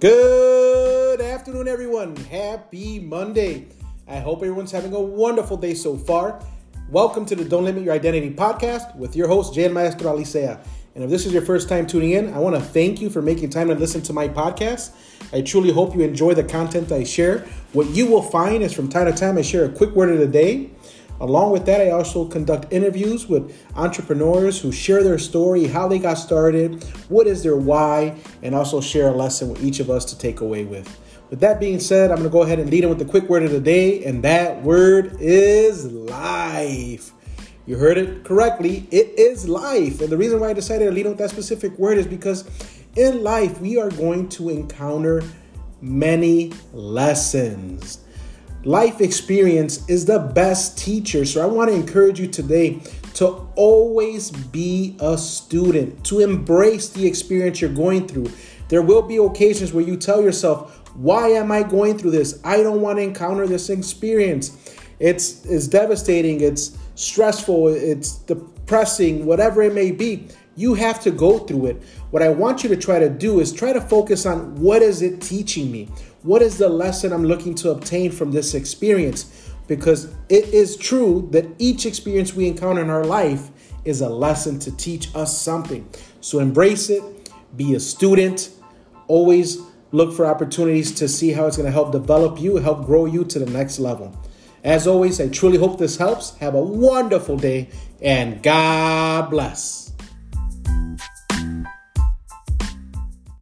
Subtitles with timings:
[0.00, 2.14] Good afternoon, everyone.
[2.14, 3.66] Happy Monday.
[4.06, 6.40] I hope everyone's having a wonderful day so far.
[6.88, 10.60] Welcome to the Don't Limit Your Identity podcast with your host, Jan Maestro Alicea.
[10.94, 13.20] And if this is your first time tuning in, I want to thank you for
[13.20, 14.92] making time to listen to my podcast.
[15.32, 17.40] I truly hope you enjoy the content I share.
[17.72, 20.20] What you will find is from time to time, I share a quick word of
[20.20, 20.70] the day.
[21.20, 25.98] Along with that, I also conduct interviews with entrepreneurs who share their story, how they
[25.98, 30.04] got started, what is their why, and also share a lesson with each of us
[30.06, 30.98] to take away with.
[31.30, 33.28] With that being said, I'm going to go ahead and lead in with the quick
[33.28, 37.12] word of the day, and that word is life.
[37.66, 38.86] You heard it correctly.
[38.90, 40.00] It is life.
[40.00, 42.48] And the reason why I decided to lead with that specific word is because
[42.96, 45.22] in life, we are going to encounter
[45.82, 47.98] many lessons.
[48.68, 51.24] Life experience is the best teacher.
[51.24, 52.80] So I want to encourage you today
[53.14, 58.30] to always be a student, to embrace the experience you're going through.
[58.68, 62.42] There will be occasions where you tell yourself, why am I going through this?
[62.44, 64.76] I don't want to encounter this experience.
[64.98, 70.28] It's, it's devastating, it's stressful, it's depressing, whatever it may be.
[70.58, 71.82] You have to go through it.
[72.10, 75.02] What I want you to try to do is try to focus on what is
[75.02, 75.88] it teaching me?
[76.24, 79.52] What is the lesson I'm looking to obtain from this experience?
[79.68, 83.50] Because it is true that each experience we encounter in our life
[83.84, 85.88] is a lesson to teach us something.
[86.20, 87.04] So embrace it,
[87.56, 88.50] be a student,
[89.06, 89.58] always
[89.92, 93.24] look for opportunities to see how it's going to help develop you, help grow you
[93.26, 94.12] to the next level.
[94.64, 96.36] As always, I truly hope this helps.
[96.38, 97.68] Have a wonderful day
[98.02, 99.87] and God bless.